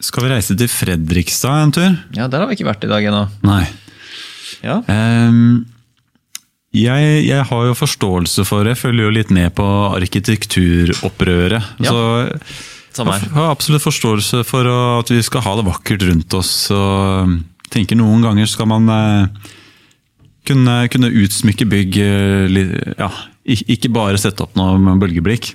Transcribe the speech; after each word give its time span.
skal 0.00 0.24
vi 0.24 0.32
reise 0.32 0.56
til 0.58 0.70
Fredrikstad 0.72 1.66
en 1.66 1.74
tur? 1.76 1.98
Ja, 2.16 2.28
der 2.30 2.42
har 2.42 2.50
vi 2.50 2.56
ikke 2.58 2.68
vært 2.70 2.86
i 2.86 2.90
dag 2.90 3.04
ennå. 3.10 3.26
Nei. 3.46 3.64
Ja. 4.64 4.80
Um, 4.88 5.66
jeg, 6.70 7.24
jeg 7.26 7.46
har 7.48 7.64
jo 7.66 7.74
forståelse 7.74 8.44
for 8.46 8.62
det. 8.62 8.76
Jeg 8.76 8.82
følger 8.84 9.08
jo 9.08 9.14
litt 9.14 9.32
med 9.34 9.50
på 9.58 9.66
arkitekturopprøret. 9.90 11.72
Ja, 11.82 11.90
Så 11.90 13.06
jeg 13.06 13.30
har 13.34 13.50
absolutt 13.50 13.84
forståelse 13.84 14.42
for 14.46 14.66
at 14.70 15.10
vi 15.10 15.20
skal 15.26 15.44
ha 15.46 15.56
det 15.58 15.66
vakkert 15.66 16.04
rundt 16.06 16.36
oss. 16.38 16.52
Og 16.74 17.40
tenker 17.74 17.98
noen 17.98 18.22
ganger 18.22 18.50
skal 18.50 18.70
man 18.70 18.86
eh, 18.94 19.50
kunne, 20.46 20.76
kunne 20.90 21.12
utsmykke 21.22 21.66
bygg 21.70 21.98
eh, 22.02 22.60
ja, 22.98 23.10
Ikke 23.46 23.92
bare 23.94 24.18
sette 24.20 24.46
opp 24.46 24.56
noe 24.58 24.78
med 24.82 25.02
bølgeblikk. 25.02 25.52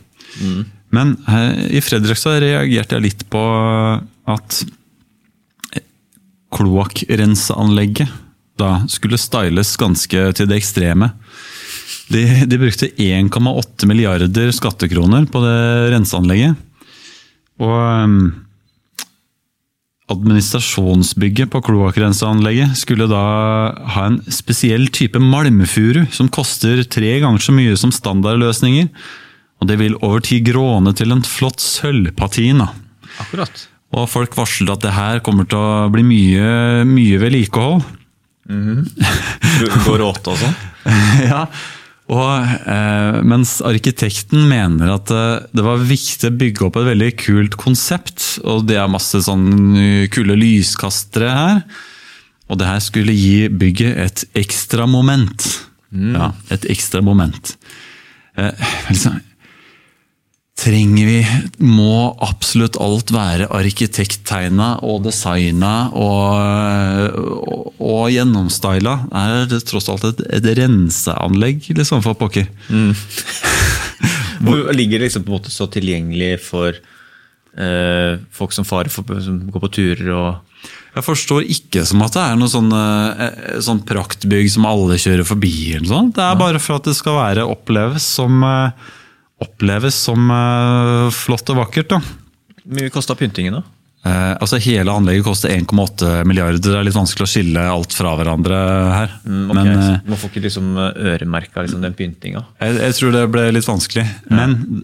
Men 0.96 1.16
eh, 1.32 1.78
i 1.80 1.84
Fredrikstad 1.84 2.42
reagerte 2.44 3.00
jeg 3.00 3.08
litt 3.08 3.26
på 3.32 3.44
at 4.30 4.62
kloakkrenseanlegget 6.56 8.12
da 8.60 8.86
skulle 8.88 9.20
styles 9.20 9.74
ganske 9.80 10.22
til 10.38 10.48
det 10.48 10.62
ekstreme. 10.62 11.12
De, 12.08 12.22
de 12.48 12.60
brukte 12.62 12.92
1,8 13.02 13.90
milliarder 13.90 14.54
skattekroner 14.56 15.28
på 15.32 15.42
det 15.44 15.60
renseanlegget. 15.92 16.56
Og 17.60 17.76
um, 18.06 18.18
administrasjonsbygget 20.12 21.52
på 21.52 21.64
kloakkrenseanlegget 21.66 22.78
skulle 22.78 23.10
da 23.12 23.26
ha 23.96 24.08
en 24.12 24.20
spesiell 24.32 24.88
type 24.94 25.20
malmfuru 25.20 26.06
som 26.14 26.30
koster 26.32 26.84
tre 26.88 27.18
ganger 27.24 27.42
så 27.42 27.56
mye 27.56 27.76
som 27.80 27.94
standardløsninger. 27.96 28.92
Og 29.60 29.72
det 29.72 29.80
vil 29.82 29.98
over 30.04 30.24
tid 30.24 30.46
gråne 30.48 30.94
til 30.96 31.16
en 31.16 31.26
flott 31.26 31.64
sølvpatina. 31.64 32.70
Akkurat. 33.24 33.68
Og 33.96 34.10
folk 34.12 34.36
varslet 34.36 34.74
at 34.74 34.84
det 34.84 34.96
her 34.96 35.22
kommer 35.26 35.48
til 35.48 35.62
å 35.62 35.88
bli 35.94 36.04
mye, 36.06 36.84
mye 36.90 37.22
vedlikehold. 37.22 37.86
Går 39.88 40.04
åte 40.06 40.34
og 40.34 40.40
sånn. 40.42 40.56
ja, 41.32 41.46
og 42.14 42.52
eh, 42.70 43.16
Mens 43.26 43.56
arkitekten 43.66 44.44
mener 44.46 44.92
at 44.94 45.10
eh, 45.10 45.48
det 45.56 45.64
var 45.66 45.82
viktig 45.82 46.30
å 46.30 46.36
bygge 46.44 46.68
opp 46.68 46.78
et 46.78 46.90
veldig 46.92 47.12
kult 47.24 47.58
konsept, 47.58 48.28
og 48.46 48.68
det 48.70 48.78
er 48.78 48.92
masse 48.92 49.24
sånn 49.26 49.48
kule 50.14 50.38
lyskastere 50.38 51.32
her. 51.34 51.64
Og 52.46 52.60
det 52.62 52.68
her 52.70 52.84
skulle 52.84 53.16
gi 53.16 53.48
bygget 53.50 53.98
et 54.04 54.26
ekstra 54.44 54.86
moment. 54.90 55.48
Ja, 55.96 56.34
et 56.54 56.68
ekstra 56.70 57.02
moment. 57.06 57.56
Eh, 58.38 58.68
liksom, 58.90 59.18
trenger 60.66 61.10
vi 61.10 61.20
Må 61.66 62.16
absolutt 62.26 62.80
alt 62.82 63.12
være 63.14 63.50
arkitekttegna 63.54 64.76
og 64.86 65.04
designa 65.06 65.74
og, 65.94 67.20
og, 67.20 67.70
og 67.78 68.02
gjennomstyla? 68.14 68.98
Er 69.14 69.46
det 69.52 69.62
tross 69.70 69.90
alt 69.94 70.08
et, 70.10 70.26
et 70.40 70.50
renseanlegg, 70.60 71.70
liksom, 71.78 72.04
for 72.06 72.18
pokker? 72.20 72.50
Hvor 74.46 74.74
ligger 74.76 75.00
det 75.00 75.08
liksom 75.08 75.24
på 75.26 75.32
en 75.32 75.38
måte 75.38 75.54
så 75.54 75.68
tilgjengelig 75.72 76.34
for 76.44 76.74
eh, 76.74 78.18
folk 78.36 78.56
som 78.56 78.68
farer 78.68 78.92
for, 78.94 79.08
som 79.24 79.40
går 79.52 79.64
på 79.68 79.72
turer 79.80 80.12
og 80.16 80.68
Jeg 80.96 81.06
forstår 81.06 81.48
ikke 81.52 81.86
som 81.88 82.04
at 82.06 82.16
det 82.16 82.24
er 82.24 82.38
noe 82.40 82.52
sånn, 82.52 82.72
eh, 82.72 83.56
sånn 83.64 83.82
praktbygg 83.88 84.52
som 84.52 84.68
alle 84.70 85.00
kjører 85.02 85.28
forbi. 85.28 85.56
eller 85.76 85.90
sånt. 85.90 86.16
Det 86.18 86.24
er 86.24 86.38
bare 86.40 86.62
for 86.64 86.80
at 86.80 86.88
det 86.88 86.96
skal 86.98 87.20
være 87.20 87.48
oppleves 87.52 88.06
som, 88.18 88.44
eh, 88.44 88.94
oppleves 89.44 89.98
som 90.08 90.30
eh, 90.32 91.08
flott 91.16 91.50
og 91.52 91.64
vakkert. 91.64 91.96
da. 91.96 92.02
Hvor 92.64 92.78
mye 92.80 92.94
kosta 92.94 93.18
pyntingen, 93.20 93.60
da? 93.60 93.66
Eh, 94.06 94.34
altså 94.38 94.60
Hele 94.62 94.94
anlegget 94.94 95.26
koster 95.26 95.50
1,8 95.50 96.24
milliarder. 96.30 96.62
Det 96.62 96.76
er 96.78 96.86
litt 96.86 96.98
vanskelig 96.98 97.26
å 97.26 97.30
skille 97.30 97.68
alt 97.72 97.96
fra 97.98 98.14
hverandre 98.20 98.58
her. 98.94 99.16
Mm, 99.26 99.46
okay, 99.50 99.56
Men 99.58 99.72
eh, 99.72 99.86
så 99.88 100.12
Man 100.12 100.22
får 100.22 100.32
ikke 100.32 100.46
liksom 100.46 100.74
øremerka 100.78 101.66
liksom, 101.66 101.82
den 101.86 101.98
pyntinga. 101.98 102.44
jeg, 102.62 102.78
jeg 102.84 102.98
tror 103.00 103.16
det 103.16 103.24
ble 103.34 103.48
litt 103.56 103.70
vanskelig. 103.70 104.06
Men 104.30 104.84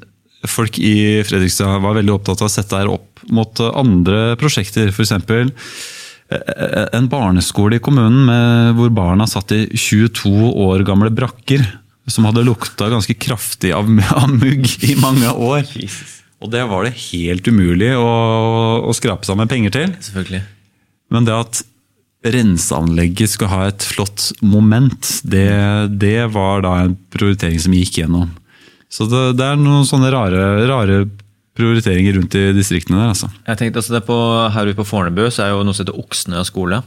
folk 0.49 0.79
i 0.81 1.21
Fredrikstad 1.27 1.83
var 1.83 1.99
veldig 1.99 2.15
opptatt 2.15 2.41
av 2.41 2.49
å 2.49 2.53
sette 2.53 2.81
det 2.81 2.95
opp 2.95 3.21
mot 3.29 3.61
eh, 3.61 3.75
andre 3.83 4.23
prosjekter. 4.41 4.89
F.eks. 4.89 5.13
en 6.97 7.11
barneskole 7.11 7.77
i 7.77 7.83
kommunen 7.83 8.25
med, 8.25 8.73
hvor 8.79 8.89
barna 8.95 9.29
satt 9.29 9.53
i 9.53 9.67
22 9.77 10.33
år 10.65 10.81
gamle 10.87 11.13
brakker. 11.13 11.61
Som 12.09 12.25
hadde 12.25 12.45
lukta 12.45 12.89
ganske 12.89 13.13
kraftig 13.13 13.73
av, 13.77 13.89
av 14.21 14.31
mugg 14.31 14.65
i 14.87 14.95
mange 14.99 15.29
år. 15.31 15.67
Og 16.41 16.49
det 16.53 16.63
var 16.69 16.87
det 16.87 16.97
helt 17.11 17.47
umulig 17.47 17.91
å, 17.97 18.07
å 18.81 18.95
skrape 18.97 19.27
sammen 19.27 19.49
penger 19.51 19.75
til. 19.75 19.93
Selvfølgelig. 20.01 20.41
Men 21.11 21.27
det 21.27 21.35
at 21.37 21.61
renseanlegget 22.21 23.33
skal 23.33 23.49
ha 23.49 23.63
et 23.69 23.85
flott 23.85 24.29
moment, 24.45 25.07
det, 25.25 25.49
det 26.01 26.29
var 26.33 26.61
da 26.65 26.75
en 26.83 26.95
prioritering 27.13 27.61
som 27.61 27.73
gikk 27.75 28.01
gjennom. 28.03 28.29
Så 28.91 29.07
det, 29.09 29.23
det 29.39 29.47
er 29.47 29.59
noen 29.59 29.87
sånne 29.87 30.11
rare, 30.13 30.43
rare 30.69 31.01
prioriteringer 31.57 32.17
rundt 32.17 32.35
i 32.37 32.43
distriktene 32.55 32.99
der, 32.99 33.13
altså. 33.13 33.31
Jeg 33.47 33.59
tenkte 33.59 33.81
altså 33.81 33.95
det 33.97 34.03
på, 34.07 34.17
Her 34.53 34.69
ute 34.69 34.77
på 34.77 34.87
Fornebu 34.87 35.25
så 35.29 35.45
er 35.45 35.53
jo 35.53 35.65
noe 35.65 35.75
som 35.75 35.85
heter 35.85 35.99
Oksnø 35.99 36.43
skole. 36.47 36.81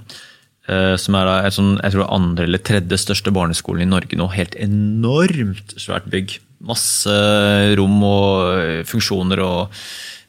Eh, 0.68 0.94
Som 1.00 1.18
er 1.18 1.30
et 1.36 1.56
sånn, 1.56 1.76
jeg 1.82 1.94
tror 1.94 2.10
andre 2.14 2.48
eller 2.48 2.62
tredje 2.64 3.00
største 3.00 3.32
barneskolen 3.34 3.84
i 3.84 3.90
Norge 3.90 4.18
nå. 4.18 4.30
Helt 4.34 4.56
enormt 4.60 5.76
svært 5.80 6.08
bygg. 6.12 6.38
Masse 6.64 7.14
rom 7.78 8.00
og 8.06 8.50
eh, 8.56 8.80
funksjoner 8.88 9.44
og 9.44 9.76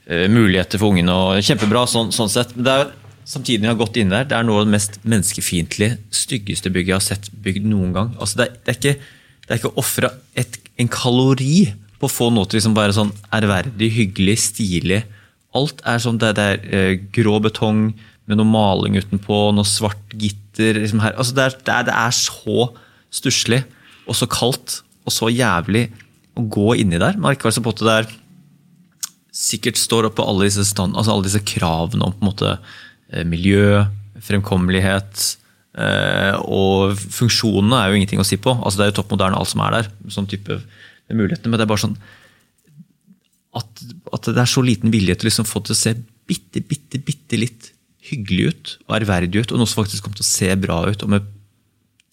eh, 0.09 0.27
muligheter 0.31 0.81
for 0.81 0.93
ungene. 0.93 1.41
Kjempebra 1.45 1.85
sånn, 1.89 2.13
sånn 2.15 2.31
sett. 2.31 2.55
Men 2.57 2.67
det 2.67 2.77
er 2.79 2.93
samtidig 3.25 3.65
jeg 3.65 3.73
har 3.73 3.79
gått 3.79 3.97
inn 3.99 4.13
der, 4.13 4.27
det 4.29 4.37
er 4.37 4.45
noe 4.45 4.61
av 4.61 4.67
det 4.67 4.75
mest 4.75 4.99
menneskefiendtlige, 5.03 5.97
styggeste 6.13 6.71
bygget 6.73 6.93
jeg 6.93 6.99
har 6.99 7.05
sett 7.07 7.31
bygd 7.45 7.65
noen 7.71 7.95
gang. 7.95 8.11
Altså 8.21 8.41
det, 8.41 8.47
er, 8.47 8.59
det 8.61 8.73
er 8.73 8.79
ikke, 8.79 8.95
det 9.49 10.45
er 10.45 10.59
en 10.83 10.91
kalori 10.93 11.57
på 11.99 12.07
å 12.07 12.11
få 12.11 12.29
noe 12.33 12.47
til 12.49 12.59
liksom 12.59 12.75
bare 12.77 12.95
sånn 12.95 13.13
ærverdig, 13.33 13.89
hyggelig, 13.95 14.37
stilig. 14.45 15.01
Alt 15.55 15.81
er 15.87 16.01
sånn, 16.03 16.19
det, 16.21 16.33
det 16.37 16.45
er 16.51 16.65
eh, 16.69 16.93
grå 17.15 17.39
betong 17.43 17.87
med 18.25 18.39
noe 18.39 18.49
maling 18.49 18.97
utenpå, 18.97 19.39
noe 19.53 19.67
svart 19.67 20.15
gitter. 20.17 20.81
Liksom. 20.81 21.03
Altså 21.11 21.37
det, 21.37 21.45
er, 21.45 21.57
det, 21.59 21.75
er, 21.75 21.87
det 21.89 21.95
er 22.01 22.15
så 22.17 22.69
stusslig 23.13 23.61
og 24.05 24.17
så 24.17 24.27
kaldt 24.29 24.79
og 25.05 25.13
så 25.13 25.29
jævlig 25.29 25.87
å 26.35 26.43
gå 26.51 26.75
inni 26.81 26.99
der. 26.99 27.17
Man 27.17 27.29
har 27.29 27.37
ikke 27.37 27.49
vært 27.49 27.59
så 27.59 27.65
på 27.65 27.73
at 27.75 27.83
det 27.85 27.95
er 27.99 28.13
sikkert 29.35 29.79
står 29.79 30.09
oppe 30.09 30.23
alle 30.23 30.47
disse, 30.47 30.63
stand, 30.67 30.95
altså 30.95 31.13
alle 31.13 31.27
disse 31.27 31.43
kravene 31.45 32.07
om 32.07 32.15
måte 32.23 32.55
eh, 32.55 33.25
miljø, 33.27 33.83
fremkommelighet 34.25 35.25
eh, 35.77 36.33
og 36.39 36.95
funksjonene 36.95 37.81
er 37.81 37.91
jo 37.91 37.99
ingenting 37.99 38.23
å 38.23 38.27
si 38.27 38.39
på. 38.41 38.55
Altså 38.55 38.79
Det 38.79 38.87
er 38.87 38.93
jo 38.93 38.99
topp 39.01 39.15
moderne 39.15 39.39
alt 39.39 39.51
som 39.51 39.63
er 39.65 39.79
der. 39.79 39.91
sånn 40.13 40.29
type 40.31 40.61
mulighetene, 41.11 41.51
Men 41.51 41.59
det 41.59 41.67
er 41.67 41.73
bare 41.73 41.83
sånn 41.83 41.99
at, 43.55 43.85
at 44.15 44.31
det 44.31 44.41
er 44.41 44.49
så 44.51 44.63
liten 44.65 44.91
vilje 44.91 45.15
til 45.15 45.27
å 45.27 45.29
liksom 45.29 45.47
få 45.47 45.61
det 45.61 45.69
til 45.69 45.75
å 45.75 45.81
se 45.83 45.95
bitte, 46.25 46.63
bitte, 46.65 46.99
bitte 47.03 47.39
litt 47.39 47.69
hyggelig 48.09 48.49
ut 48.51 48.73
og 48.87 48.97
ærverdig 48.99 49.43
ut, 49.43 49.51
og 49.51 49.61
noe 49.61 49.69
som 49.69 49.83
faktisk 49.83 50.05
kommer 50.05 50.19
til 50.19 50.25
å 50.25 50.31
se 50.31 50.51
bra 50.61 50.81
ut 50.89 51.05
om 51.05 51.17
et 51.17 51.31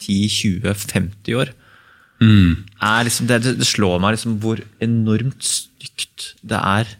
10-20-50 0.02 1.38
år. 1.38 1.52
Er 2.82 3.06
liksom, 3.06 3.28
det, 3.30 3.40
det 3.58 3.66
slår 3.66 4.00
meg 4.02 4.16
liksom 4.16 4.38
hvor 4.42 4.60
enormt 4.82 5.42
stygt 5.46 6.32
det 6.46 6.58
er 6.58 6.90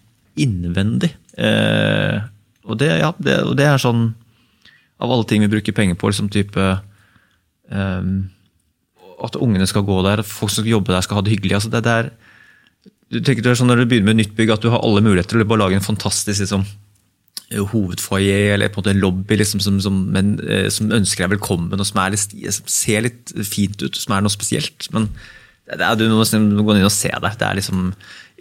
innvendig. 0.40 1.12
Eh, 1.38 2.18
og, 2.66 2.78
det, 2.80 2.90
ja, 3.02 3.12
det, 3.22 3.38
og 3.46 3.56
det 3.56 3.64
er 3.68 3.80
sånn 3.80 4.10
Av 5.00 5.08
alle 5.08 5.24
ting 5.24 5.40
vi 5.40 5.48
bruker 5.50 5.72
penger 5.72 5.96
på, 5.98 6.10
liksom 6.10 6.28
type 6.32 6.60
eh, 7.72 8.10
At 9.24 9.38
ungene 9.40 9.68
skal 9.68 9.86
gå 9.88 9.96
der, 10.04 10.20
at 10.20 10.28
folk 10.28 10.52
som 10.52 10.60
skal 10.60 10.74
jobbe 10.74 10.92
der, 10.92 11.04
skal 11.06 11.18
ha 11.18 11.24
det 11.24 11.32
hyggelig. 11.32 11.56
altså 11.58 11.72
det, 11.72 11.82
er 11.88 12.12
du 13.12 13.20
tenker 13.20 13.44
det 13.44 13.52
er 13.52 13.60
sånn 13.60 13.68
Når 13.72 13.82
du 13.82 13.88
begynner 13.90 14.12
med 14.12 14.22
nytt 14.22 14.36
bygg, 14.36 14.54
at 14.54 14.64
du 14.64 14.70
har 14.72 14.84
alle 14.84 15.04
muligheter 15.04 15.36
til 15.36 15.44
å 15.44 15.48
bare 15.48 15.64
lage 15.64 15.80
en 15.80 15.84
fantastisk 15.84 16.44
liksom, 16.44 16.64
hovedfoyer 17.58 18.54
eller 18.54 18.68
på 18.72 18.80
en 18.80 18.84
måte 18.84 19.00
lobby 19.00 19.34
liksom, 19.40 19.60
som, 19.64 19.80
som, 19.82 19.94
men, 20.14 20.26
eh, 20.46 20.68
som 20.72 20.92
ønsker 20.94 21.24
deg 21.24 21.32
velkommen, 21.36 21.80
og 21.80 21.86
som, 21.88 22.00
litt, 22.12 22.32
som 22.54 22.66
ser 22.70 23.00
litt 23.06 23.24
fint 23.48 23.78
ut, 23.82 23.96
som 23.98 24.10
er 24.16 24.22
noe 24.24 24.32
spesielt. 24.32 24.80
Men 24.94 25.04
det 25.68 25.84
er, 25.86 25.94
du 25.96 26.02
må 26.10 26.24
gå 26.24 26.74
inn 26.76 26.88
og 26.88 26.94
se 26.94 27.12
det. 27.12 27.32
Det 27.40 27.46
er 27.46 27.54
liksom, 27.58 27.78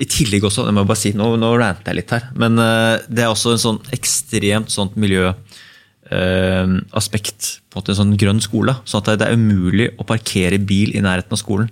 I 0.02 0.06
tillegg 0.10 0.44
også, 0.48 0.68
jeg 0.68 0.75
må 0.78 0.90
bare 0.90 1.04
si, 1.04 1.12
nå, 1.18 1.25
nå 1.40 1.50
ranter 1.60 1.90
jeg 1.92 1.98
litt 2.02 2.13
her, 2.16 2.24
men 2.40 2.52
eh, 2.62 2.98
det 3.08 3.22
er 3.25 3.31
også 3.31 3.50
en 3.56 3.66
sånn 3.66 3.81
ekstremt 3.96 4.69
sånt 4.74 4.94
miljøaspekt 5.00 7.42
på 7.72 7.75
en 7.75 7.80
måte 7.81 7.92
en 7.94 8.02
sånn 8.04 8.19
grønn 8.19 8.42
skole. 8.44 8.74
sånn 8.86 9.02
at 9.04 9.19
det 9.22 9.28
er 9.28 9.40
umulig 9.40 9.88
å 9.98 10.07
parkere 10.07 10.57
bil 10.60 10.90
i 10.96 11.04
nærheten 11.04 11.36
av 11.38 11.42
skolen. 11.42 11.69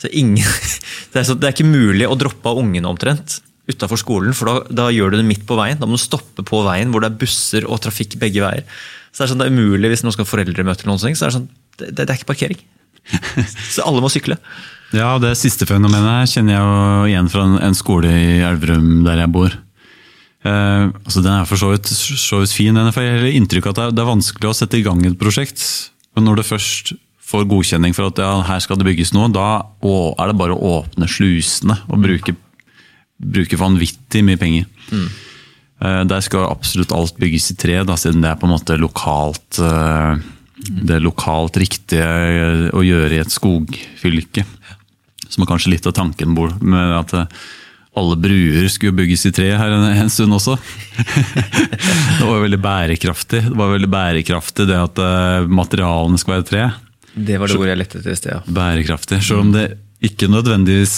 Så 0.00 0.06
ingen, 0.16 0.48
det, 1.12 1.18
er 1.20 1.26
så, 1.28 1.34
det 1.36 1.46
er 1.48 1.54
ikke 1.56 1.68
mulig 1.68 2.06
å 2.08 2.18
droppe 2.18 2.46
av 2.48 2.60
ungene 2.62 2.88
omtrent 2.88 3.28
utafor 3.70 4.00
skolen, 4.00 4.34
for 4.36 4.50
da, 4.50 4.74
da 4.82 4.88
gjør 4.94 5.14
du 5.14 5.20
det 5.20 5.28
midt 5.28 5.46
på 5.48 5.58
veien. 5.58 5.78
Da 5.80 5.88
må 5.88 5.98
du 5.98 6.02
stoppe 6.02 6.44
på 6.46 6.64
veien 6.66 6.92
hvor 6.92 7.04
det 7.04 7.12
er 7.12 7.20
busser 7.22 7.66
og 7.68 7.80
trafikk 7.84 8.18
begge 8.20 8.44
veier. 8.44 8.66
Så 9.10 9.22
Det 9.22 9.26
er 9.26 9.32
sånn, 9.32 9.42
det 9.42 9.48
er 9.48 9.56
umulig 9.56 9.90
hvis 9.92 10.04
noen 10.06 10.14
skal 10.14 10.26
ha 10.26 10.32
foreldremøte, 10.32 10.86
eller 10.86 11.00
ting, 11.02 11.18
så 11.18 11.26
er 11.26 11.32
det, 11.32 11.38
sånn, 11.38 11.48
det, 11.80 11.94
det 11.98 12.06
er 12.06 12.18
ikke 12.18 12.30
parkering. 12.30 12.60
Så 13.74 13.82
alle 13.86 14.02
må 14.04 14.10
sykle. 14.12 14.36
Ja, 14.94 15.14
det 15.22 15.32
siste 15.38 15.66
fenomenet 15.66 16.30
kjenner 16.32 16.56
jeg 16.56 16.62
jo 16.62 17.10
igjen 17.10 17.28
fra 17.30 17.44
en, 17.62 17.76
skole 17.78 18.10
i 18.10 18.40
Elverum 18.44 19.04
der 19.06 19.22
jeg 19.22 19.32
bor. 19.34 19.54
Eh, 20.42 20.84
altså 20.90 21.22
Den 21.22 21.32
er 21.36 21.46
for 21.48 21.60
så 21.60 21.70
vidt, 21.72 21.90
så 21.90 22.40
vidt 22.42 22.54
fin. 22.54 22.76
Den 22.76 22.94
får 22.94 23.28
inntrykk 23.30 23.70
av 23.70 23.72
at 23.72 23.78
det 23.78 23.86
er, 23.86 23.94
det 23.96 24.04
er 24.04 24.10
vanskelig 24.10 24.50
å 24.50 24.56
sette 24.56 24.80
i 24.80 24.84
gang 24.86 25.02
et 25.06 25.18
prosjekt. 25.20 25.62
Men 26.16 26.26
når 26.26 26.40
det 26.40 26.50
først 26.50 26.94
får 27.30 27.46
godkjenning 27.50 27.94
for 27.94 28.10
at 28.10 28.18
ja, 28.18 28.32
her 28.48 28.62
skal 28.62 28.80
det 28.80 28.88
bygges 28.88 29.14
noe, 29.14 29.30
da 29.30 29.62
å, 29.62 29.94
er 30.18 30.32
det 30.32 30.38
bare 30.40 30.56
å 30.56 30.72
åpne 30.80 31.06
slusene 31.10 31.78
og 31.86 32.02
bruke, 32.02 32.34
bruke 33.20 33.58
vanvittig 33.60 34.24
mye 34.24 34.40
penger. 34.40 34.68
Mm. 34.90 35.08
der 36.10 36.20
skal 36.20 36.48
absolutt 36.50 36.92
alt 36.92 37.16
bygges 37.20 37.52
i 37.52 37.54
tre, 37.56 37.78
da, 37.86 37.94
siden 37.96 38.20
det 38.24 38.28
er 38.32 38.40
på 38.40 38.48
en 38.48 38.52
måte 38.52 38.74
lokalt 38.76 39.60
eh, 39.64 40.18
det 40.68 40.98
lokalt 41.00 41.56
riktige 41.60 42.70
å 42.76 42.82
gjøre 42.84 43.16
i 43.16 43.22
et 43.22 43.32
skogfylke. 43.32 44.44
Som 45.30 45.44
er 45.44 45.50
kanskje 45.50 45.74
litt 45.74 45.88
av 45.88 45.94
tanken 45.96 46.34
med 46.34 46.94
at 46.98 47.14
eh, 47.16 47.40
alle 48.00 48.16
bruer 48.20 48.68
skulle 48.70 48.94
bygges 49.00 49.26
i 49.26 49.32
tre 49.34 49.48
her 49.58 49.74
en, 49.74 49.88
en 50.04 50.12
stund 50.12 50.34
også. 50.36 50.56
det 52.20 52.26
var 52.26 52.44
veldig 52.44 52.60
bærekraftig. 52.62 53.42
Det 53.48 53.58
var 53.58 53.74
veldig 53.74 53.90
bærekraftig 53.90 54.68
det 54.70 54.78
at 54.78 55.02
eh, 55.02 55.50
materialene 55.50 56.20
skal 56.20 56.38
være 56.38 56.48
tre. 56.50 56.64
Det 57.10 57.40
var 57.40 57.50
det 57.50 57.58
ordet 57.58 57.72
jeg 57.72 57.80
lette 57.80 58.02
etter 58.02 58.12
i 58.12 58.20
sted. 58.20 58.36
Ja. 58.36 58.56
Bærekraftig. 58.60 59.22
Selv 59.26 59.46
om 59.46 59.54
det 59.54 59.66
ikke 60.00 60.30
nødvendigvis 60.32 60.94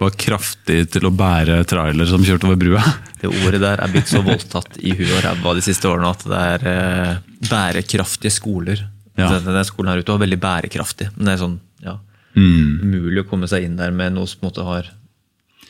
var 0.00 0.12
kraftig 0.20 0.82
til 0.92 1.06
å 1.08 1.12
bære 1.16 1.62
trailer 1.68 2.08
som 2.10 2.24
kjørte 2.26 2.48
over 2.48 2.58
brua. 2.60 2.82
Det 3.24 3.30
ordet 3.30 3.62
der 3.62 3.80
er 3.80 3.88
blitt 3.88 4.10
så 4.10 4.20
voldtatt 4.20 4.74
i 4.84 4.92
huet 4.92 5.14
og 5.16 5.22
ræva 5.24 5.54
de 5.56 5.62
siste 5.64 5.88
årene 5.88 6.10
at 6.12 6.24
det 6.28 6.40
er 6.50 6.64
eh, 6.68 7.12
bærekraftige 7.48 8.34
skoler. 8.34 8.82
Ja. 9.16 9.30
Denne, 9.38 9.62
skolen 9.64 9.94
her 9.94 10.02
ute 10.02 10.12
var 10.12 10.20
veldig 10.26 10.38
bærekraftig. 10.42 11.06
Men 11.16 11.30
det 11.30 11.36
er 11.36 11.40
sånn, 11.46 11.54
ja, 11.84 11.94
Mm. 12.34 12.80
umulig 12.82 13.22
å 13.22 13.28
komme 13.30 13.46
seg 13.46 13.62
inn 13.62 13.76
der 13.78 13.92
med 13.94 14.16
noe 14.16 14.26
som 14.26 14.40
måte 14.42 14.64
har 14.66 14.88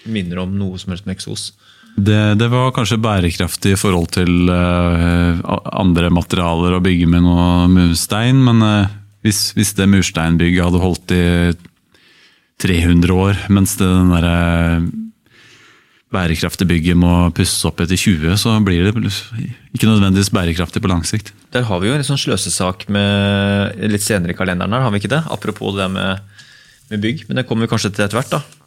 minner 0.09 0.39
om 0.41 0.55
noe 0.57 0.79
som 0.81 0.95
helst 0.95 1.05
med 1.05 1.19
eksos. 1.19 1.43
Det, 1.95 2.39
det 2.41 2.49
var 2.51 2.73
kanskje 2.75 2.97
bærekraftig 3.05 3.75
i 3.75 3.79
forhold 3.79 4.09
til 4.17 4.49
eh, 4.51 5.43
andre 5.77 6.09
materialer 6.11 6.75
å 6.75 6.81
bygge 6.83 7.07
med 7.13 7.23
noe 7.27 7.69
murstein, 7.71 8.41
men 8.49 8.65
eh, 8.65 8.95
hvis, 9.29 9.53
hvis 9.55 9.75
det 9.77 9.87
mursteinbygget 9.93 10.65
hadde 10.65 10.81
holdt 10.83 11.15
i 11.15 11.23
300 12.63 13.15
år, 13.15 13.41
mens 13.53 13.75
det 13.81 13.89
den 13.89 14.13
der, 14.15 14.27
eh, 14.29 14.87
bærekraftige 16.15 16.71
bygget 16.71 16.99
må 16.99 17.13
pusses 17.35 17.65
opp 17.67 17.83
etter 17.83 17.99
20, 17.99 18.37
så 18.39 18.55
blir 18.65 18.87
det 18.87 18.95
ikke 19.75 19.89
nødvendigvis 19.89 20.31
bærekraftig 20.35 20.83
på 20.83 20.91
lang 20.91 21.03
sikt. 21.07 21.33
Der 21.55 21.67
har 21.67 21.81
vi 21.83 21.91
jo 21.91 21.97
en 21.97 22.07
sånn 22.07 22.21
sløsesak 22.21 22.87
med 22.93 23.81
litt 23.91 24.05
senere 24.05 24.35
i 24.35 24.39
kalenderen 24.39 24.75
her, 24.75 24.87
har 24.87 24.95
vi 24.95 25.03
ikke 25.03 25.15
det? 25.17 25.25
Apropos 25.35 25.75
det 25.77 25.91
med, 25.91 26.21
med 26.91 27.03
bygg, 27.03 27.27
men 27.29 27.41
det 27.41 27.47
kommer 27.49 27.67
vi 27.67 27.73
kanskje 27.75 27.93
til 27.95 28.07
etter 28.07 28.21
hvert. 28.21 28.31
da. 28.39 28.64